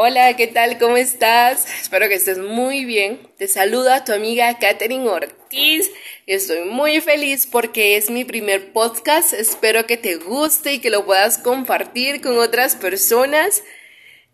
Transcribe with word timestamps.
Hola, 0.00 0.36
¿qué 0.36 0.46
tal? 0.46 0.78
¿Cómo 0.78 0.96
estás? 0.96 1.66
Espero 1.80 2.08
que 2.08 2.14
estés 2.14 2.38
muy 2.38 2.84
bien. 2.84 3.18
Te 3.36 3.48
saluda 3.48 4.04
tu 4.04 4.12
amiga 4.12 4.56
Katherine 4.60 5.08
Ortiz. 5.08 5.90
Estoy 6.24 6.60
muy 6.66 7.00
feliz 7.00 7.48
porque 7.48 7.96
es 7.96 8.08
mi 8.08 8.24
primer 8.24 8.72
podcast. 8.72 9.32
Espero 9.32 9.86
que 9.86 9.96
te 9.96 10.14
guste 10.14 10.74
y 10.74 10.78
que 10.78 10.90
lo 10.90 11.04
puedas 11.04 11.38
compartir 11.38 12.20
con 12.20 12.38
otras 12.38 12.76
personas. 12.76 13.64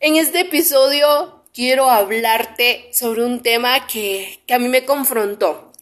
En 0.00 0.16
este 0.16 0.40
episodio 0.40 1.46
quiero 1.54 1.88
hablarte 1.88 2.90
sobre 2.92 3.24
un 3.24 3.42
tema 3.42 3.86
que, 3.86 4.40
que 4.46 4.52
a 4.52 4.58
mí 4.58 4.68
me 4.68 4.84
confrontó. 4.84 5.72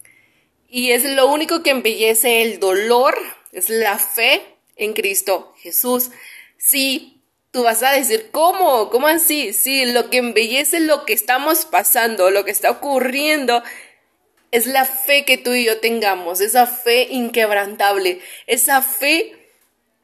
Y 0.68 0.92
es 0.92 1.04
lo 1.04 1.26
único 1.26 1.64
que 1.64 1.70
embellece 1.70 2.42
el 2.42 2.60
dolor, 2.60 3.18
es 3.50 3.68
la 3.68 3.98
fe 3.98 4.42
en 4.76 4.92
Cristo 4.92 5.52
Jesús. 5.58 6.12
Sí, 6.56 7.21
tú 7.52 7.62
vas 7.62 7.82
a 7.82 7.92
decir, 7.92 8.30
¿cómo? 8.32 8.90
¿Cómo 8.90 9.06
así? 9.06 9.52
Sí, 9.52 9.84
lo 9.84 10.10
que 10.10 10.16
embellece 10.18 10.80
lo 10.80 11.04
que 11.04 11.12
estamos 11.12 11.66
pasando, 11.66 12.30
lo 12.30 12.44
que 12.44 12.50
está 12.50 12.70
ocurriendo, 12.70 13.62
es 14.50 14.66
la 14.66 14.84
fe 14.84 15.24
que 15.24 15.38
tú 15.38 15.52
y 15.52 15.66
yo 15.66 15.78
tengamos, 15.78 16.40
esa 16.40 16.66
fe 16.66 17.08
inquebrantable, 17.10 18.20
esa 18.46 18.82
fe 18.82 19.38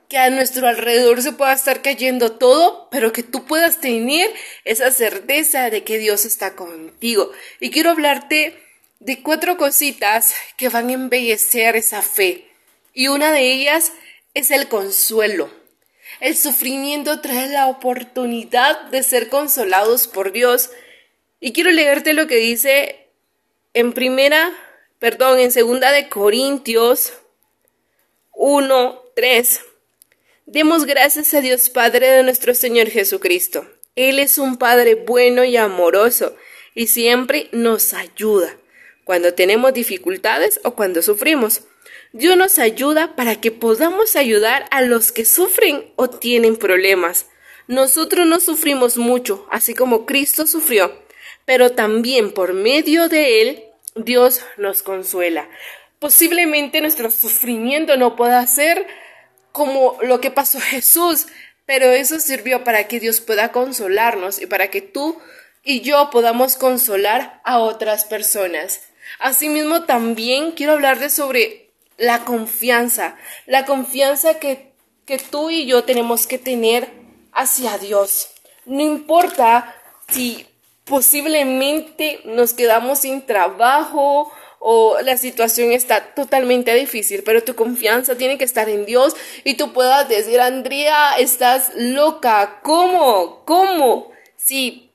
que 0.08 0.18
a 0.18 0.30
nuestro 0.30 0.66
alrededor 0.66 1.22
se 1.22 1.32
pueda 1.32 1.52
estar 1.52 1.82
cayendo 1.82 2.32
todo, 2.32 2.88
pero 2.90 3.12
que 3.12 3.22
tú 3.22 3.44
puedas 3.44 3.80
tener 3.80 4.30
esa 4.64 4.90
certeza 4.90 5.68
de 5.70 5.84
que 5.84 5.98
Dios 5.98 6.24
está 6.24 6.54
contigo. 6.54 7.30
Y 7.60 7.70
quiero 7.70 7.90
hablarte 7.90 8.62
de 9.00 9.22
cuatro 9.22 9.56
cositas 9.56 10.34
que 10.56 10.70
van 10.70 10.88
a 10.88 10.94
embellecer 10.94 11.76
esa 11.76 12.00
fe. 12.00 12.50
Y 12.94 13.08
una 13.08 13.32
de 13.32 13.52
ellas 13.52 13.92
es 14.32 14.50
el 14.50 14.68
consuelo. 14.68 15.50
El 16.20 16.36
sufrimiento 16.36 17.20
trae 17.20 17.48
la 17.48 17.68
oportunidad 17.68 18.88
de 18.90 19.02
ser 19.02 19.28
consolados 19.28 20.08
por 20.08 20.32
Dios. 20.32 20.70
Y 21.40 21.52
quiero 21.52 21.70
leerte 21.70 22.12
lo 22.12 22.26
que 22.26 22.36
dice 22.36 23.08
en 23.72 23.92
primera, 23.92 24.52
perdón, 24.98 25.38
en 25.38 25.52
segunda 25.52 25.92
de 25.92 26.08
Corintios 26.08 27.12
1, 28.32 29.02
3. 29.14 29.60
Demos 30.46 30.86
gracias 30.86 31.34
a 31.34 31.40
Dios 31.40 31.70
Padre 31.70 32.08
de 32.08 32.22
nuestro 32.24 32.52
Señor 32.54 32.88
Jesucristo. 32.88 33.68
Él 33.94 34.18
es 34.18 34.38
un 34.38 34.56
Padre 34.56 34.96
bueno 34.96 35.44
y 35.44 35.56
amoroso 35.56 36.34
y 36.74 36.88
siempre 36.88 37.48
nos 37.52 37.94
ayuda 37.94 38.56
cuando 39.04 39.34
tenemos 39.34 39.72
dificultades 39.72 40.60
o 40.64 40.74
cuando 40.74 41.00
sufrimos. 41.02 41.62
Dios 42.12 42.36
nos 42.36 42.58
ayuda 42.58 43.16
para 43.16 43.36
que 43.36 43.50
podamos 43.50 44.16
ayudar 44.16 44.64
a 44.70 44.80
los 44.80 45.12
que 45.12 45.24
sufren 45.24 45.92
o 45.96 46.08
tienen 46.08 46.56
problemas. 46.56 47.26
Nosotros 47.66 48.26
no 48.26 48.40
sufrimos 48.40 48.96
mucho, 48.96 49.46
así 49.50 49.74
como 49.74 50.06
Cristo 50.06 50.46
sufrió, 50.46 51.02
pero 51.44 51.72
también 51.72 52.32
por 52.32 52.54
medio 52.54 53.08
de 53.08 53.42
Él 53.42 53.64
Dios 53.94 54.42
nos 54.56 54.82
consuela. 54.82 55.48
Posiblemente 55.98 56.80
nuestro 56.80 57.10
sufrimiento 57.10 57.96
no 57.96 58.16
pueda 58.16 58.46
ser 58.46 58.86
como 59.52 59.98
lo 60.02 60.20
que 60.20 60.30
pasó 60.30 60.60
Jesús, 60.60 61.26
pero 61.66 61.90
eso 61.90 62.20
sirvió 62.20 62.64
para 62.64 62.88
que 62.88 63.00
Dios 63.00 63.20
pueda 63.20 63.52
consolarnos 63.52 64.40
y 64.40 64.46
para 64.46 64.70
que 64.70 64.80
tú 64.80 65.18
y 65.62 65.82
yo 65.82 66.08
podamos 66.10 66.56
consolar 66.56 67.42
a 67.44 67.58
otras 67.58 68.06
personas. 68.06 68.80
Asimismo, 69.18 69.84
también 69.84 70.52
quiero 70.52 70.72
hablar 70.72 71.10
sobre 71.10 71.67
la 71.98 72.24
confianza, 72.24 73.16
la 73.46 73.66
confianza 73.66 74.38
que, 74.38 74.72
que 75.04 75.18
tú 75.18 75.50
y 75.50 75.66
yo 75.66 75.84
tenemos 75.84 76.26
que 76.26 76.38
tener 76.38 76.88
hacia 77.32 77.76
Dios. 77.78 78.30
No 78.64 78.82
importa 78.82 79.74
si 80.08 80.46
posiblemente 80.84 82.20
nos 82.24 82.54
quedamos 82.54 83.00
sin 83.00 83.26
trabajo 83.26 84.32
o 84.60 84.98
la 85.02 85.16
situación 85.16 85.72
está 85.72 86.14
totalmente 86.14 86.74
difícil, 86.74 87.22
pero 87.24 87.44
tu 87.44 87.54
confianza 87.54 88.16
tiene 88.16 88.38
que 88.38 88.44
estar 88.44 88.68
en 88.68 88.86
Dios 88.86 89.14
y 89.44 89.54
tú 89.54 89.72
puedas 89.72 90.08
decir, 90.08 90.40
Andrea, 90.40 91.16
estás 91.18 91.72
loca, 91.76 92.60
¿cómo? 92.62 93.44
¿Cómo? 93.44 94.10
Sí, 94.36 94.90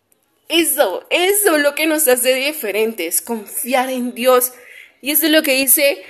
eso, 0.50 1.06
eso 1.10 1.56
es 1.56 1.62
lo 1.62 1.76
que 1.76 1.86
nos 1.86 2.08
hace 2.08 2.34
diferentes, 2.34 3.22
confiar 3.22 3.90
en 3.90 4.14
Dios. 4.14 4.54
Y 5.02 5.12
eso 5.12 5.26
es 5.26 5.32
lo 5.32 5.44
que 5.44 5.54
dice 5.54 6.04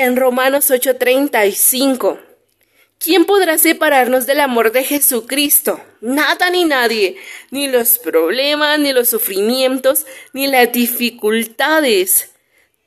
en 0.00 0.16
Romanos 0.16 0.70
8:35. 0.70 2.18
¿Quién 2.98 3.24
podrá 3.24 3.58
separarnos 3.58 4.26
del 4.26 4.40
amor 4.40 4.72
de 4.72 4.84
Jesucristo? 4.84 5.80
Nada 6.00 6.50
ni 6.50 6.64
nadie, 6.64 7.16
ni 7.50 7.68
los 7.68 7.98
problemas, 7.98 8.78
ni 8.78 8.92
los 8.92 9.08
sufrimientos, 9.08 10.06
ni 10.32 10.46
las 10.46 10.72
dificultades. 10.72 12.30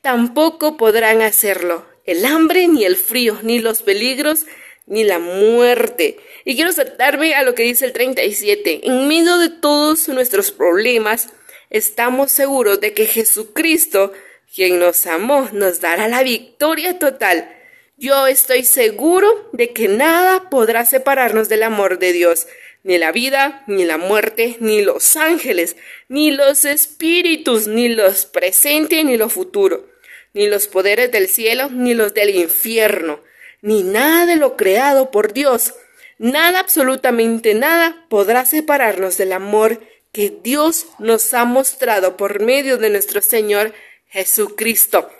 Tampoco 0.02 0.76
podrán 0.76 1.22
hacerlo 1.22 1.86
el 2.04 2.24
hambre, 2.26 2.68
ni 2.68 2.84
el 2.84 2.96
frío, 2.96 3.38
ni 3.42 3.60
los 3.60 3.82
peligros, 3.82 4.44
ni 4.86 5.04
la 5.04 5.18
muerte. 5.18 6.18
Y 6.44 6.56
quiero 6.56 6.72
saltarme 6.72 7.34
a 7.34 7.42
lo 7.42 7.54
que 7.54 7.62
dice 7.62 7.86
el 7.86 7.92
37. 7.92 8.88
En 8.88 9.08
medio 9.08 9.38
de 9.38 9.48
todos 9.48 10.08
nuestros 10.08 10.50
problemas, 10.50 11.30
estamos 11.70 12.30
seguros 12.30 12.80
de 12.80 12.92
que 12.92 13.06
Jesucristo, 13.06 14.12
quien 14.54 14.78
nos 14.78 15.06
amó, 15.06 15.48
nos 15.52 15.80
dará 15.80 16.08
la 16.08 16.22
victoria 16.22 16.98
total 16.98 17.48
yo 17.96 18.26
estoy 18.26 18.64
seguro 18.64 19.48
de 19.52 19.72
que 19.72 19.86
nada 19.86 20.50
podrá 20.50 20.84
separarnos 20.84 21.48
del 21.48 21.62
amor 21.62 22.00
de 22.00 22.12
Dios, 22.12 22.48
ni 22.82 22.98
la 22.98 23.12
vida, 23.12 23.62
ni 23.68 23.84
la 23.84 23.98
muerte, 23.98 24.56
ni 24.58 24.82
los 24.82 25.16
ángeles, 25.16 25.76
ni 26.08 26.32
los 26.32 26.64
espíritus, 26.64 27.68
ni 27.68 27.88
los 27.88 28.26
presentes, 28.26 29.04
ni 29.04 29.16
lo 29.16 29.28
futuro, 29.28 29.88
ni 30.32 30.48
los 30.48 30.66
poderes 30.66 31.12
del 31.12 31.28
cielo, 31.28 31.70
ni 31.70 31.94
los 31.94 32.14
del 32.14 32.30
infierno, 32.30 33.20
ni 33.62 33.84
nada 33.84 34.26
de 34.26 34.36
lo 34.36 34.56
creado 34.56 35.12
por 35.12 35.32
Dios. 35.32 35.74
Nada, 36.18 36.58
absolutamente 36.58 37.54
nada, 37.54 38.04
podrá 38.08 38.44
separarnos 38.44 39.16
del 39.18 39.32
amor 39.32 39.80
que 40.12 40.32
Dios 40.42 40.86
nos 40.98 41.32
ha 41.32 41.44
mostrado 41.44 42.16
por 42.16 42.42
medio 42.42 42.76
de 42.76 42.90
nuestro 42.90 43.22
Señor 43.22 43.72
Jesucristo. 44.14 45.10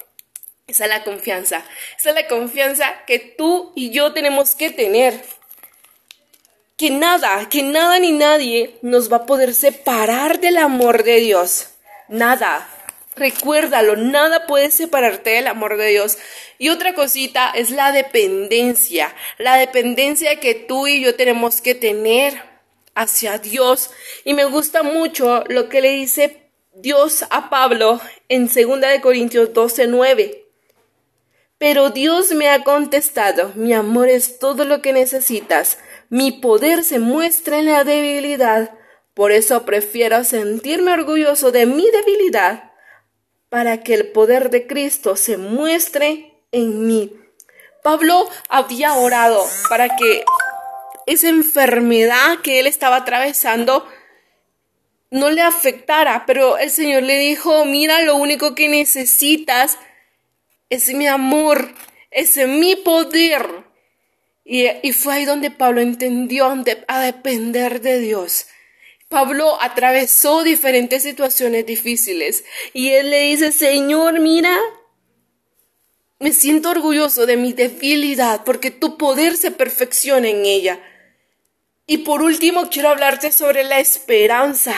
Esa 0.68 0.84
es 0.84 0.90
la 0.90 1.02
confianza. 1.02 1.64
Esa 1.98 2.10
es 2.10 2.14
la 2.14 2.28
confianza 2.28 2.94
que 3.08 3.18
tú 3.18 3.72
y 3.74 3.90
yo 3.90 4.12
tenemos 4.12 4.54
que 4.54 4.70
tener. 4.70 5.20
Que 6.76 6.90
nada, 6.90 7.48
que 7.48 7.64
nada 7.64 7.98
ni 7.98 8.12
nadie 8.12 8.78
nos 8.82 9.12
va 9.12 9.18
a 9.18 9.26
poder 9.26 9.52
separar 9.52 10.38
del 10.38 10.58
amor 10.58 11.02
de 11.02 11.16
Dios. 11.16 11.70
Nada. 12.08 12.68
Recuérdalo, 13.16 13.96
nada 13.96 14.46
puede 14.46 14.70
separarte 14.70 15.30
del 15.30 15.48
amor 15.48 15.76
de 15.76 15.88
Dios. 15.88 16.16
Y 16.58 16.68
otra 16.68 16.94
cosita 16.94 17.50
es 17.50 17.70
la 17.70 17.90
dependencia. 17.90 19.12
La 19.38 19.56
dependencia 19.56 20.38
que 20.38 20.54
tú 20.54 20.86
y 20.86 21.02
yo 21.02 21.16
tenemos 21.16 21.60
que 21.60 21.74
tener 21.74 22.40
hacia 22.94 23.38
Dios. 23.38 23.90
Y 24.24 24.34
me 24.34 24.44
gusta 24.44 24.84
mucho 24.84 25.42
lo 25.48 25.68
que 25.68 25.80
le 25.80 25.90
dice 25.90 26.43
Dios 26.76 27.24
a 27.30 27.50
Pablo 27.50 28.00
en 28.28 28.46
2 28.46 28.80
de 28.80 29.00
Corintios 29.00 29.52
12, 29.52 29.86
9. 29.86 30.44
Pero 31.56 31.90
Dios 31.90 32.32
me 32.32 32.50
ha 32.50 32.64
contestado, 32.64 33.52
mi 33.54 33.72
amor 33.72 34.08
es 34.08 34.40
todo 34.40 34.64
lo 34.64 34.82
que 34.82 34.92
necesitas, 34.92 35.78
mi 36.10 36.32
poder 36.32 36.82
se 36.82 36.98
muestra 36.98 37.60
en 37.60 37.66
la 37.66 37.84
debilidad, 37.84 38.72
por 39.14 39.30
eso 39.30 39.64
prefiero 39.64 40.24
sentirme 40.24 40.92
orgulloso 40.92 41.52
de 41.52 41.66
mi 41.66 41.88
debilidad, 41.90 42.72
para 43.50 43.84
que 43.84 43.94
el 43.94 44.08
poder 44.08 44.50
de 44.50 44.66
Cristo 44.66 45.14
se 45.14 45.36
muestre 45.36 46.42
en 46.50 46.88
mí. 46.88 47.12
Pablo 47.84 48.28
había 48.48 48.94
orado 48.94 49.40
para 49.68 49.94
que 49.94 50.24
esa 51.06 51.28
enfermedad 51.28 52.40
que 52.42 52.58
él 52.58 52.66
estaba 52.66 52.96
atravesando 52.96 53.86
no 55.10 55.30
le 55.30 55.42
afectara, 55.42 56.24
pero 56.26 56.58
el 56.58 56.70
Señor 56.70 57.02
le 57.02 57.18
dijo, 57.18 57.64
mira, 57.64 58.02
lo 58.02 58.16
único 58.16 58.54
que 58.54 58.68
necesitas 58.68 59.78
es 60.70 60.92
mi 60.94 61.06
amor, 61.06 61.74
es 62.10 62.36
mi 62.48 62.76
poder. 62.76 63.64
Y, 64.44 64.92
fue 64.92 65.14
ahí 65.14 65.24
donde 65.24 65.50
Pablo 65.50 65.80
entendió 65.80 66.52
a 66.88 67.00
depender 67.00 67.80
de 67.80 67.98
Dios. 68.00 68.46
Pablo 69.08 69.58
atravesó 69.60 70.42
diferentes 70.42 71.02
situaciones 71.02 71.64
difíciles 71.66 72.44
y 72.72 72.90
él 72.90 73.10
le 73.10 73.20
dice, 73.28 73.52
Señor, 73.52 74.18
mira, 74.18 74.58
me 76.18 76.32
siento 76.32 76.70
orgulloso 76.70 77.24
de 77.26 77.36
mi 77.36 77.52
debilidad 77.52 78.42
porque 78.44 78.70
tu 78.70 78.96
poder 78.96 79.36
se 79.36 79.50
perfecciona 79.50 80.28
en 80.28 80.44
ella. 80.44 80.80
Y 81.86 81.98
por 81.98 82.22
último, 82.22 82.70
quiero 82.70 82.88
hablarte 82.88 83.30
sobre 83.30 83.62
la 83.62 83.78
esperanza. 83.78 84.74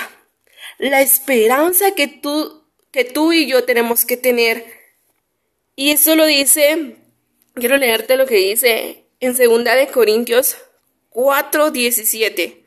La 0.78 1.00
esperanza 1.00 1.94
que 1.94 2.06
tú, 2.06 2.64
que 2.90 3.04
tú 3.04 3.32
y 3.32 3.46
yo 3.46 3.64
tenemos 3.64 4.04
que 4.04 4.16
tener 4.16 4.76
y 5.78 5.90
eso 5.90 6.16
lo 6.16 6.24
dice, 6.24 6.96
quiero 7.54 7.76
leerte 7.76 8.16
lo 8.16 8.24
que 8.24 8.36
dice 8.36 9.04
en 9.20 9.36
segunda 9.36 9.74
de 9.74 9.88
Corintios 9.88 10.56
4:17. 11.10 12.64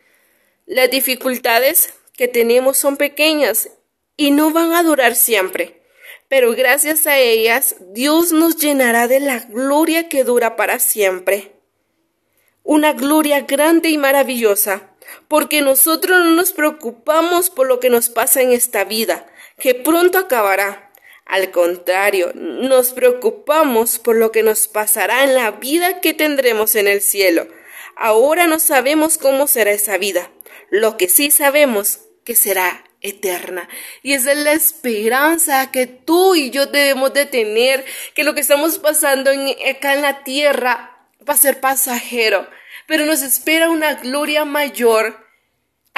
Las 0.67 0.91
dificultades 0.91 1.91
que 2.15 2.27
tenemos 2.27 2.77
son 2.77 2.97
pequeñas 2.97 3.71
y 4.15 4.29
no 4.29 4.51
van 4.51 4.73
a 4.73 4.83
durar 4.83 5.15
siempre. 5.15 5.81
Pero 6.27 6.51
gracias 6.51 7.07
a 7.07 7.17
ellas, 7.17 7.77
Dios 7.79 8.31
nos 8.31 8.57
llenará 8.57 9.07
de 9.07 9.19
la 9.19 9.39
gloria 9.39 10.07
que 10.07 10.23
dura 10.23 10.56
para 10.56 10.77
siempre. 10.77 11.53
Una 12.61 12.94
gloria 12.94 13.41
grande 13.41 13.89
y 13.89 13.97
maravillosa, 13.97 14.95
porque 15.27 15.61
nosotros 15.61 16.19
no 16.19 16.31
nos 16.31 16.51
preocupamos 16.51 17.50
por 17.50 17.67
lo 17.67 17.79
que 17.79 17.89
nos 17.89 18.09
pasa 18.09 18.41
en 18.41 18.51
esta 18.51 18.83
vida, 18.83 19.25
que 19.57 19.75
pronto 19.75 20.17
acabará. 20.17 20.91
Al 21.25 21.51
contrario, 21.51 22.31
nos 22.33 22.91
preocupamos 22.91 24.00
por 24.00 24.15
lo 24.15 24.31
que 24.31 24.41
nos 24.41 24.67
pasará 24.67 25.23
en 25.23 25.35
la 25.35 25.51
vida 25.51 26.01
que 26.01 26.15
tendremos 26.15 26.75
en 26.75 26.88
el 26.88 27.01
cielo. 27.01 27.47
Ahora 27.95 28.47
no 28.47 28.59
sabemos 28.59 29.17
cómo 29.17 29.45
será 29.45 29.71
esa 29.71 29.97
vida. 29.97 30.31
Lo 30.71 30.97
que 30.97 31.07
sí 31.07 31.29
sabemos 31.29 32.00
que 32.23 32.33
será 32.33 32.83
eterna. 33.01 33.69
Y 34.01 34.13
esa 34.13 34.31
es 34.31 34.39
la 34.39 34.53
esperanza 34.53 35.71
que 35.71 35.85
tú 35.85 36.35
y 36.35 36.50
yo 36.50 36.65
debemos 36.65 37.13
de 37.13 37.25
tener, 37.25 37.85
que 38.13 38.23
lo 38.23 38.33
que 38.35 38.41
estamos 38.41 38.79
pasando 38.79 39.31
acá 39.69 39.94
en 39.94 40.01
la 40.01 40.23
tierra 40.23 40.98
va 41.29 41.35
a 41.35 41.37
ser 41.37 41.59
pasajero, 41.59 42.49
pero 42.87 43.05
nos 43.05 43.21
espera 43.21 43.69
una 43.69 43.93
gloria 43.95 44.45
mayor 44.45 45.29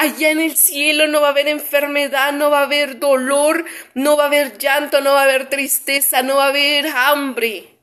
Allá 0.02 0.30
en 0.30 0.40
el 0.40 0.56
cielo 0.56 1.06
no 1.06 1.20
va 1.20 1.28
a 1.28 1.30
haber 1.30 1.46
enfermedad, 1.46 2.32
no 2.32 2.50
va 2.50 2.60
a 2.60 2.64
haber 2.64 2.98
dolor, 2.98 3.64
no 3.94 4.16
va 4.16 4.24
a 4.24 4.26
haber 4.26 4.58
llanto, 4.58 5.00
no 5.00 5.12
va 5.12 5.20
a 5.20 5.24
haber 5.24 5.48
tristeza, 5.48 6.24
no 6.24 6.38
va 6.38 6.46
a 6.46 6.48
haber 6.48 6.88
hambre. 6.88 7.76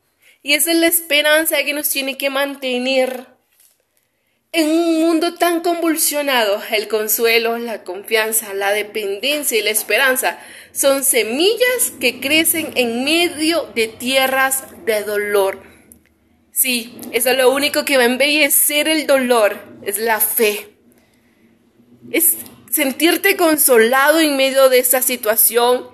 Y 0.43 0.53
esa 0.53 0.71
es 0.71 0.77
la 0.79 0.87
esperanza 0.87 1.63
que 1.63 1.73
nos 1.73 1.87
tiene 1.87 2.17
que 2.17 2.29
mantener. 2.29 3.27
En 4.51 4.69
un 4.69 4.99
mundo 4.99 5.35
tan 5.35 5.61
convulsionado, 5.61 6.61
el 6.71 6.89
consuelo, 6.89 7.57
la 7.57 7.85
confianza, 7.85 8.53
la 8.53 8.71
dependencia 8.71 9.57
y 9.57 9.61
la 9.61 9.69
esperanza 9.69 10.39
son 10.73 11.05
semillas 11.05 11.93
que 12.01 12.19
crecen 12.19 12.73
en 12.75 13.05
medio 13.05 13.63
de 13.75 13.87
tierras 13.87 14.65
de 14.85 15.03
dolor. 15.03 15.68
Sí, 16.59 16.99
eso 17.13 17.29
es 17.29 17.37
lo 17.37 17.51
único 17.51 17.85
que 17.85 17.95
va 17.95 18.03
a 18.03 18.07
embellecer 18.07 18.89
el 18.89 19.07
dolor, 19.07 19.57
es 19.81 19.97
la 19.97 20.19
fe 20.19 20.79
es 22.11 22.37
sentirte 22.71 23.35
consolado 23.35 24.19
en 24.19 24.37
medio 24.37 24.69
de 24.69 24.79
esa 24.79 25.01
situación, 25.01 25.87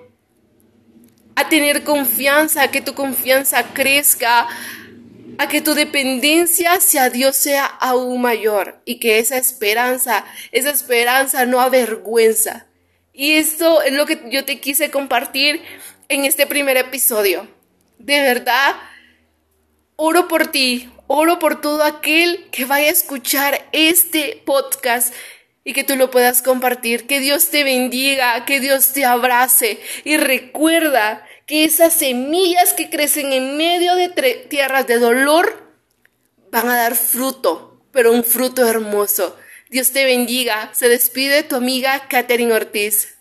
a 1.34 1.48
tener 1.48 1.84
confianza, 1.84 2.62
a 2.62 2.70
que 2.70 2.80
tu 2.80 2.94
confianza 2.94 3.74
crezca, 3.74 4.48
a 5.38 5.48
que 5.48 5.60
tu 5.60 5.74
dependencia 5.74 6.72
hacia 6.72 7.10
Dios 7.10 7.36
sea 7.36 7.66
aún 7.66 8.22
mayor 8.22 8.80
y 8.86 8.98
que 8.98 9.18
esa 9.18 9.36
esperanza, 9.36 10.24
esa 10.50 10.70
esperanza 10.70 11.44
no 11.44 11.60
avergüenza. 11.60 12.66
Y 13.12 13.32
esto 13.32 13.82
es 13.82 13.92
lo 13.92 14.06
que 14.06 14.22
yo 14.30 14.44
te 14.46 14.60
quise 14.60 14.90
compartir 14.90 15.60
en 16.08 16.24
este 16.24 16.46
primer 16.46 16.78
episodio. 16.78 17.46
De 17.98 18.20
verdad, 18.20 18.76
oro 19.96 20.28
por 20.28 20.48
ti, 20.48 20.90
oro 21.06 21.38
por 21.38 21.60
todo 21.60 21.82
aquel 21.82 22.48
que 22.50 22.64
vaya 22.64 22.88
a 22.88 22.92
escuchar 22.92 23.66
este 23.72 24.42
podcast 24.44 25.12
y 25.64 25.72
que 25.72 25.84
tú 25.84 25.96
lo 25.96 26.10
puedas 26.10 26.42
compartir. 26.42 27.06
Que 27.06 27.18
Dios 27.18 27.48
te 27.48 27.64
bendiga, 27.64 28.44
que 28.44 28.60
Dios 28.60 28.92
te 28.92 29.04
abrace 29.04 29.80
y 30.04 30.16
recuerda 30.16 31.26
que 31.46 31.64
esas 31.64 31.92
semillas 31.92 32.72
que 32.72 32.90
crecen 32.90 33.32
en 33.32 33.56
medio 33.56 33.94
de 33.94 34.08
tierras 34.48 34.86
de 34.86 34.98
dolor 34.98 35.64
van 36.50 36.68
a 36.68 36.76
dar 36.76 36.94
fruto, 36.94 37.80
pero 37.90 38.12
un 38.12 38.24
fruto 38.24 38.66
hermoso. 38.66 39.36
Dios 39.70 39.90
te 39.90 40.04
bendiga. 40.04 40.70
Se 40.72 40.88
despide 40.88 41.42
tu 41.42 41.56
amiga 41.56 42.06
Katherine 42.08 42.52
Ortiz. 42.52 43.15